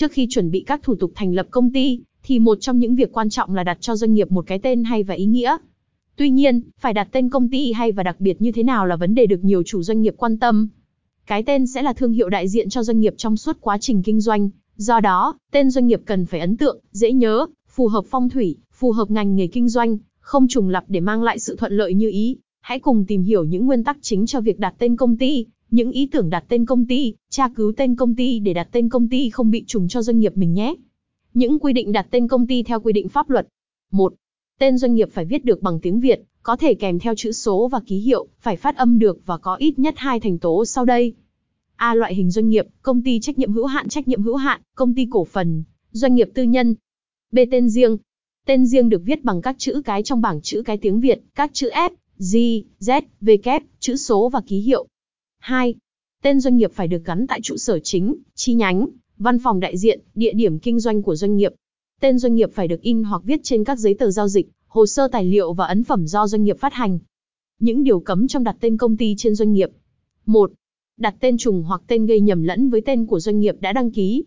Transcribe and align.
Trước 0.00 0.12
khi 0.12 0.26
chuẩn 0.30 0.50
bị 0.50 0.60
các 0.66 0.82
thủ 0.82 0.94
tục 0.94 1.12
thành 1.14 1.34
lập 1.34 1.46
công 1.50 1.72
ty, 1.72 2.00
thì 2.22 2.38
một 2.38 2.58
trong 2.60 2.78
những 2.78 2.94
việc 2.94 3.12
quan 3.12 3.30
trọng 3.30 3.54
là 3.54 3.64
đặt 3.64 3.78
cho 3.80 3.96
doanh 3.96 4.14
nghiệp 4.14 4.30
một 4.30 4.46
cái 4.46 4.58
tên 4.58 4.84
hay 4.84 5.02
và 5.02 5.14
ý 5.14 5.26
nghĩa. 5.26 5.56
Tuy 6.16 6.30
nhiên, 6.30 6.60
phải 6.78 6.92
đặt 6.92 7.08
tên 7.12 7.28
công 7.28 7.48
ty 7.48 7.72
hay 7.72 7.92
và 7.92 8.02
đặc 8.02 8.20
biệt 8.20 8.42
như 8.42 8.52
thế 8.52 8.62
nào 8.62 8.86
là 8.86 8.96
vấn 8.96 9.14
đề 9.14 9.26
được 9.26 9.44
nhiều 9.44 9.62
chủ 9.62 9.82
doanh 9.82 10.02
nghiệp 10.02 10.14
quan 10.16 10.38
tâm. 10.38 10.68
Cái 11.26 11.42
tên 11.42 11.66
sẽ 11.66 11.82
là 11.82 11.92
thương 11.92 12.12
hiệu 12.12 12.28
đại 12.28 12.48
diện 12.48 12.68
cho 12.68 12.82
doanh 12.82 13.00
nghiệp 13.00 13.14
trong 13.16 13.36
suốt 13.36 13.56
quá 13.60 13.78
trình 13.78 14.02
kinh 14.02 14.20
doanh, 14.20 14.50
do 14.76 15.00
đó, 15.00 15.38
tên 15.52 15.70
doanh 15.70 15.86
nghiệp 15.86 16.00
cần 16.04 16.26
phải 16.26 16.40
ấn 16.40 16.56
tượng, 16.56 16.80
dễ 16.92 17.12
nhớ, 17.12 17.46
phù 17.68 17.88
hợp 17.88 18.04
phong 18.10 18.28
thủy, 18.28 18.56
phù 18.72 18.92
hợp 18.92 19.10
ngành 19.10 19.36
nghề 19.36 19.46
kinh 19.46 19.68
doanh, 19.68 19.98
không 20.20 20.48
trùng 20.48 20.68
lặp 20.68 20.84
để 20.88 21.00
mang 21.00 21.22
lại 21.22 21.38
sự 21.38 21.56
thuận 21.56 21.72
lợi 21.72 21.94
như 21.94 22.10
ý. 22.10 22.36
Hãy 22.60 22.78
cùng 22.78 23.04
tìm 23.06 23.22
hiểu 23.22 23.44
những 23.44 23.66
nguyên 23.66 23.84
tắc 23.84 23.98
chính 24.02 24.26
cho 24.26 24.40
việc 24.40 24.58
đặt 24.58 24.74
tên 24.78 24.96
công 24.96 25.16
ty, 25.16 25.46
những 25.70 25.90
ý 25.90 26.06
tưởng 26.06 26.30
đặt 26.30 26.44
tên 26.48 26.66
công 26.66 26.86
ty, 26.86 27.14
tra 27.30 27.48
cứu 27.48 27.72
tên 27.76 27.96
công 27.96 28.14
ty 28.14 28.38
để 28.38 28.52
đặt 28.52 28.68
tên 28.72 28.88
công 28.88 29.08
ty 29.08 29.30
không 29.30 29.50
bị 29.50 29.64
trùng 29.66 29.88
cho 29.88 30.02
doanh 30.02 30.18
nghiệp 30.18 30.36
mình 30.36 30.54
nhé. 30.54 30.74
Những 31.34 31.58
quy 31.58 31.72
định 31.72 31.92
đặt 31.92 32.06
tên 32.10 32.28
công 32.28 32.46
ty 32.46 32.62
theo 32.62 32.80
quy 32.80 32.92
định 32.92 33.08
pháp 33.08 33.30
luật. 33.30 33.48
1. 33.92 34.14
Tên 34.58 34.78
doanh 34.78 34.94
nghiệp 34.94 35.08
phải 35.12 35.24
viết 35.24 35.44
được 35.44 35.62
bằng 35.62 35.80
tiếng 35.80 36.00
Việt, 36.00 36.22
có 36.42 36.56
thể 36.56 36.74
kèm 36.74 36.98
theo 36.98 37.14
chữ 37.14 37.32
số 37.32 37.68
và 37.68 37.80
ký 37.86 37.96
hiệu, 37.96 38.26
phải 38.40 38.56
phát 38.56 38.76
âm 38.76 38.98
được 38.98 39.18
và 39.26 39.38
có 39.38 39.54
ít 39.54 39.78
nhất 39.78 39.94
hai 39.96 40.20
thành 40.20 40.38
tố 40.38 40.64
sau 40.64 40.84
đây. 40.84 41.14
A. 41.76 41.94
Loại 41.94 42.14
hình 42.14 42.30
doanh 42.30 42.48
nghiệp, 42.48 42.66
công 42.82 43.02
ty 43.02 43.20
trách 43.20 43.38
nhiệm 43.38 43.52
hữu 43.52 43.66
hạn 43.66 43.88
trách 43.88 44.08
nhiệm 44.08 44.22
hữu 44.22 44.36
hạn, 44.36 44.60
công 44.74 44.94
ty 44.94 45.06
cổ 45.10 45.24
phần, 45.24 45.62
doanh 45.90 46.14
nghiệp 46.14 46.28
tư 46.34 46.42
nhân. 46.42 46.74
B. 47.32 47.38
Tên 47.50 47.68
riêng. 47.68 47.96
Tên 48.46 48.66
riêng 48.66 48.88
được 48.88 49.02
viết 49.04 49.24
bằng 49.24 49.42
các 49.42 49.56
chữ 49.58 49.82
cái 49.84 50.02
trong 50.02 50.20
bảng 50.20 50.40
chữ 50.42 50.62
cái 50.62 50.76
tiếng 50.76 51.00
Việt, 51.00 51.20
các 51.34 51.50
chữ 51.52 51.70
F, 51.70 51.90
G, 52.18 52.36
Z, 52.80 53.02
V 53.20 53.30
kép, 53.42 53.62
chữ 53.78 53.96
số 53.96 54.28
và 54.28 54.40
ký 54.46 54.60
hiệu. 54.60 54.86
2. 55.40 55.74
Tên 56.22 56.40
doanh 56.40 56.56
nghiệp 56.56 56.72
phải 56.72 56.88
được 56.88 57.04
gắn 57.04 57.26
tại 57.26 57.40
trụ 57.42 57.56
sở 57.56 57.78
chính, 57.78 58.14
chi 58.34 58.54
nhánh, 58.54 58.86
văn 59.18 59.38
phòng 59.38 59.60
đại 59.60 59.78
diện, 59.78 60.00
địa 60.14 60.32
điểm 60.32 60.58
kinh 60.58 60.80
doanh 60.80 61.02
của 61.02 61.16
doanh 61.16 61.36
nghiệp. 61.36 61.52
Tên 62.00 62.18
doanh 62.18 62.34
nghiệp 62.34 62.50
phải 62.54 62.68
được 62.68 62.80
in 62.82 63.02
hoặc 63.02 63.22
viết 63.24 63.40
trên 63.42 63.64
các 63.64 63.78
giấy 63.78 63.94
tờ 63.94 64.10
giao 64.10 64.28
dịch, 64.28 64.48
hồ 64.66 64.86
sơ 64.86 65.08
tài 65.08 65.24
liệu 65.24 65.52
và 65.52 65.66
ấn 65.66 65.84
phẩm 65.84 66.06
do 66.06 66.26
doanh 66.26 66.44
nghiệp 66.44 66.58
phát 66.58 66.74
hành. 66.74 66.98
Những 67.60 67.84
điều 67.84 68.00
cấm 68.00 68.28
trong 68.28 68.44
đặt 68.44 68.56
tên 68.60 68.76
công 68.76 68.96
ty 68.96 69.14
trên 69.18 69.34
doanh 69.34 69.52
nghiệp. 69.52 69.70
1. 70.26 70.52
Đặt 70.98 71.14
tên 71.20 71.38
trùng 71.38 71.62
hoặc 71.62 71.82
tên 71.86 72.06
gây 72.06 72.20
nhầm 72.20 72.42
lẫn 72.42 72.70
với 72.70 72.80
tên 72.80 73.06
của 73.06 73.20
doanh 73.20 73.40
nghiệp 73.40 73.56
đã 73.60 73.72
đăng 73.72 73.90
ký. 73.90 74.24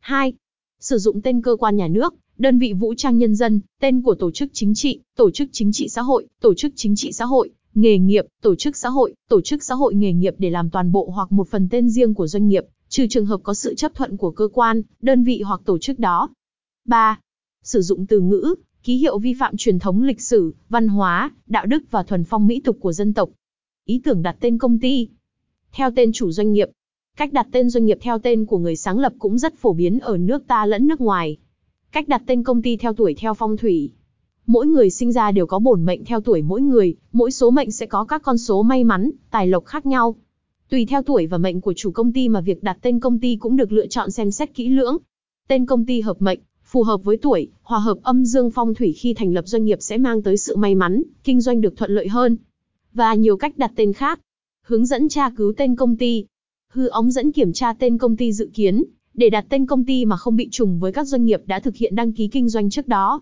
2. 0.00 0.32
Sử 0.80 0.98
dụng 0.98 1.20
tên 1.22 1.42
cơ 1.42 1.56
quan 1.56 1.76
nhà 1.76 1.88
nước, 1.88 2.14
đơn 2.38 2.58
vị 2.58 2.72
vũ 2.72 2.94
trang 2.94 3.18
nhân 3.18 3.34
dân, 3.34 3.60
tên 3.80 4.02
của 4.02 4.14
tổ 4.14 4.30
chức 4.30 4.50
chính 4.52 4.74
trị, 4.74 5.00
tổ 5.16 5.30
chức 5.30 5.48
chính 5.52 5.72
trị 5.72 5.88
xã 5.88 6.02
hội, 6.02 6.26
tổ 6.40 6.54
chức 6.54 6.72
chính 6.76 6.96
trị 6.96 7.12
xã 7.12 7.24
hội, 7.24 7.50
nghề 7.74 7.98
nghiệp, 7.98 8.26
tổ 8.42 8.54
chức 8.54 8.76
xã 8.76 8.88
hội, 8.88 9.14
tổ 9.28 9.40
chức 9.40 9.62
xã 9.62 9.74
hội 9.74 9.94
nghề 9.94 10.12
nghiệp 10.12 10.34
để 10.38 10.50
làm 10.50 10.70
toàn 10.70 10.92
bộ 10.92 11.10
hoặc 11.14 11.32
một 11.32 11.48
phần 11.48 11.68
tên 11.70 11.90
riêng 11.90 12.14
của 12.14 12.26
doanh 12.26 12.48
nghiệp, 12.48 12.64
trừ 12.88 13.06
trường 13.10 13.26
hợp 13.26 13.40
có 13.42 13.54
sự 13.54 13.74
chấp 13.74 13.94
thuận 13.94 14.16
của 14.16 14.30
cơ 14.30 14.48
quan, 14.52 14.82
đơn 15.02 15.24
vị 15.24 15.42
hoặc 15.42 15.60
tổ 15.64 15.78
chức 15.78 15.98
đó. 15.98 16.28
3. 16.84 17.18
Sử 17.64 17.82
dụng 17.82 18.06
từ 18.06 18.20
ngữ, 18.20 18.54
ký 18.82 18.96
hiệu 18.96 19.18
vi 19.18 19.34
phạm 19.34 19.56
truyền 19.56 19.78
thống 19.78 20.02
lịch 20.02 20.20
sử, 20.20 20.54
văn 20.68 20.88
hóa, 20.88 21.30
đạo 21.46 21.66
đức 21.66 21.82
và 21.90 22.02
thuần 22.02 22.24
phong 22.24 22.46
mỹ 22.46 22.60
tục 22.64 22.76
của 22.80 22.92
dân 22.92 23.14
tộc. 23.14 23.30
Ý 23.84 24.00
tưởng 24.04 24.22
đặt 24.22 24.36
tên 24.40 24.58
công 24.58 24.78
ty. 24.78 25.08
Theo 25.72 25.90
tên 25.96 26.12
chủ 26.12 26.30
doanh 26.30 26.52
nghiệp. 26.52 26.68
Cách 27.16 27.32
đặt 27.32 27.46
tên 27.52 27.70
doanh 27.70 27.84
nghiệp 27.84 27.98
theo 28.00 28.18
tên 28.18 28.46
của 28.46 28.58
người 28.58 28.76
sáng 28.76 28.98
lập 28.98 29.12
cũng 29.18 29.38
rất 29.38 29.54
phổ 29.54 29.72
biến 29.72 29.98
ở 29.98 30.16
nước 30.16 30.46
ta 30.46 30.66
lẫn 30.66 30.86
nước 30.86 31.00
ngoài. 31.00 31.36
Cách 31.92 32.08
đặt 32.08 32.22
tên 32.26 32.42
công 32.42 32.62
ty 32.62 32.76
theo 32.76 32.94
tuổi 32.94 33.14
theo 33.14 33.34
phong 33.34 33.56
thủy. 33.56 33.92
Mỗi 34.50 34.66
người 34.66 34.90
sinh 34.90 35.12
ra 35.12 35.32
đều 35.32 35.46
có 35.46 35.58
bổn 35.58 35.84
mệnh 35.84 36.04
theo 36.04 36.20
tuổi 36.20 36.42
mỗi 36.42 36.60
người, 36.60 36.94
mỗi 37.12 37.30
số 37.30 37.50
mệnh 37.50 37.70
sẽ 37.70 37.86
có 37.86 38.04
các 38.04 38.22
con 38.22 38.38
số 38.38 38.62
may 38.62 38.84
mắn, 38.84 39.10
tài 39.30 39.46
lộc 39.46 39.64
khác 39.64 39.86
nhau. 39.86 40.16
Tùy 40.68 40.86
theo 40.86 41.02
tuổi 41.02 41.26
và 41.26 41.38
mệnh 41.38 41.60
của 41.60 41.72
chủ 41.76 41.90
công 41.90 42.12
ty 42.12 42.28
mà 42.28 42.40
việc 42.40 42.62
đặt 42.62 42.78
tên 42.82 43.00
công 43.00 43.18
ty 43.18 43.36
cũng 43.36 43.56
được 43.56 43.72
lựa 43.72 43.86
chọn 43.86 44.10
xem 44.10 44.30
xét 44.30 44.54
kỹ 44.54 44.68
lưỡng. 44.68 44.96
Tên 45.48 45.66
công 45.66 45.86
ty 45.86 46.00
hợp 46.00 46.22
mệnh, 46.22 46.40
phù 46.64 46.82
hợp 46.82 47.04
với 47.04 47.16
tuổi, 47.16 47.48
hòa 47.62 47.78
hợp 47.78 47.98
âm 48.02 48.24
dương 48.24 48.50
phong 48.50 48.74
thủy 48.74 48.92
khi 48.92 49.14
thành 49.14 49.32
lập 49.32 49.44
doanh 49.46 49.64
nghiệp 49.64 49.78
sẽ 49.80 49.98
mang 49.98 50.22
tới 50.22 50.36
sự 50.36 50.56
may 50.56 50.74
mắn, 50.74 51.02
kinh 51.24 51.40
doanh 51.40 51.60
được 51.60 51.76
thuận 51.76 51.90
lợi 51.90 52.08
hơn. 52.08 52.36
Và 52.92 53.14
nhiều 53.14 53.36
cách 53.36 53.58
đặt 53.58 53.72
tên 53.76 53.92
khác. 53.92 54.20
Hướng 54.66 54.86
dẫn 54.86 55.08
tra 55.08 55.30
cứu 55.30 55.52
tên 55.56 55.76
công 55.76 55.96
ty. 55.96 56.24
Hư 56.68 56.88
ống 56.88 57.10
dẫn 57.10 57.32
kiểm 57.32 57.52
tra 57.52 57.72
tên 57.72 57.98
công 57.98 58.16
ty 58.16 58.32
dự 58.32 58.50
kiến, 58.54 58.84
để 59.14 59.30
đặt 59.30 59.46
tên 59.48 59.66
công 59.66 59.84
ty 59.84 60.04
mà 60.04 60.16
không 60.16 60.36
bị 60.36 60.48
trùng 60.50 60.78
với 60.78 60.92
các 60.92 61.04
doanh 61.04 61.24
nghiệp 61.24 61.40
đã 61.46 61.60
thực 61.60 61.76
hiện 61.76 61.94
đăng 61.94 62.12
ký 62.12 62.28
kinh 62.28 62.48
doanh 62.48 62.70
trước 62.70 62.88
đó. 62.88 63.20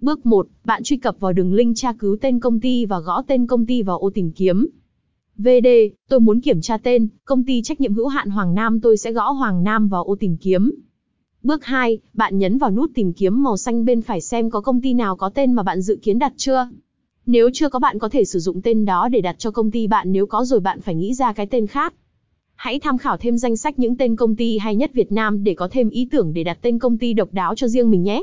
Bước 0.00 0.26
1, 0.26 0.46
bạn 0.64 0.82
truy 0.82 0.96
cập 0.96 1.20
vào 1.20 1.32
đường 1.32 1.54
link 1.54 1.76
tra 1.76 1.92
cứu 1.92 2.16
tên 2.20 2.40
công 2.40 2.60
ty 2.60 2.86
và 2.86 3.00
gõ 3.00 3.22
tên 3.26 3.46
công 3.46 3.66
ty 3.66 3.82
vào 3.82 3.98
ô 3.98 4.10
tìm 4.10 4.30
kiếm. 4.30 4.68
VD, 5.38 5.66
tôi 6.08 6.20
muốn 6.20 6.40
kiểm 6.40 6.60
tra 6.60 6.78
tên, 6.78 7.08
công 7.24 7.44
ty 7.44 7.62
trách 7.62 7.80
nhiệm 7.80 7.94
hữu 7.94 8.06
hạn 8.06 8.30
Hoàng 8.30 8.54
Nam 8.54 8.80
tôi 8.80 8.96
sẽ 8.96 9.12
gõ 9.12 9.30
Hoàng 9.30 9.64
Nam 9.64 9.88
vào 9.88 10.04
ô 10.04 10.16
tìm 10.20 10.36
kiếm. 10.36 10.70
Bước 11.42 11.64
2, 11.64 11.98
bạn 12.12 12.38
nhấn 12.38 12.58
vào 12.58 12.70
nút 12.70 12.90
tìm 12.94 13.12
kiếm 13.12 13.42
màu 13.42 13.56
xanh 13.56 13.84
bên 13.84 14.02
phải 14.02 14.20
xem 14.20 14.50
có 14.50 14.60
công 14.60 14.80
ty 14.80 14.94
nào 14.94 15.16
có 15.16 15.28
tên 15.28 15.52
mà 15.52 15.62
bạn 15.62 15.80
dự 15.80 15.98
kiến 16.02 16.18
đặt 16.18 16.32
chưa. 16.36 16.68
Nếu 17.26 17.50
chưa 17.52 17.68
có 17.68 17.78
bạn 17.78 17.98
có 17.98 18.08
thể 18.08 18.24
sử 18.24 18.38
dụng 18.38 18.62
tên 18.62 18.84
đó 18.84 19.08
để 19.08 19.20
đặt 19.20 19.36
cho 19.38 19.50
công 19.50 19.70
ty 19.70 19.86
bạn 19.86 20.12
nếu 20.12 20.26
có 20.26 20.44
rồi 20.44 20.60
bạn 20.60 20.80
phải 20.80 20.94
nghĩ 20.94 21.14
ra 21.14 21.32
cái 21.32 21.46
tên 21.46 21.66
khác. 21.66 21.94
Hãy 22.54 22.80
tham 22.80 22.98
khảo 22.98 23.16
thêm 23.16 23.38
danh 23.38 23.56
sách 23.56 23.78
những 23.78 23.96
tên 23.96 24.16
công 24.16 24.36
ty 24.36 24.58
hay 24.58 24.76
nhất 24.76 24.90
Việt 24.94 25.12
Nam 25.12 25.44
để 25.44 25.54
có 25.54 25.68
thêm 25.70 25.90
ý 25.90 26.08
tưởng 26.10 26.32
để 26.34 26.44
đặt 26.44 26.58
tên 26.62 26.78
công 26.78 26.98
ty 26.98 27.12
độc 27.12 27.28
đáo 27.32 27.54
cho 27.54 27.68
riêng 27.68 27.90
mình 27.90 28.02
nhé. 28.02 28.22